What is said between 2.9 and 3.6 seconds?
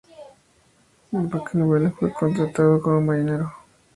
marinero.